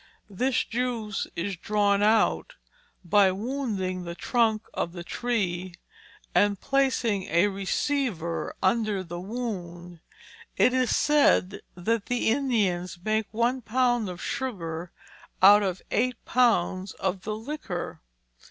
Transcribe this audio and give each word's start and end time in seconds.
This 0.31 0.63
Juice 0.63 1.27
is 1.35 1.55
drawn 1.55 2.01
out, 2.01 2.55
by 3.05 3.31
wounding 3.31 4.03
the 4.03 4.15
Trunk 4.15 4.63
of 4.73 4.93
the 4.93 5.03
Tree, 5.03 5.75
and 6.33 6.59
placing 6.59 7.27
a 7.29 7.49
Receiver 7.49 8.55
under 8.63 9.03
the 9.03 9.19
Wound. 9.19 9.99
It 10.57 10.73
is 10.73 10.95
said 10.95 11.61
that 11.75 12.07
the 12.07 12.29
Indians 12.31 12.97
make 13.05 13.27
one 13.29 13.61
Pound 13.61 14.09
of 14.09 14.19
Sugar 14.19 14.91
out 15.39 15.61
of 15.61 15.83
eight 15.91 16.15
Pounds 16.25 16.93
of 16.93 17.21
the 17.21 17.35
Liquor. 17.35 18.01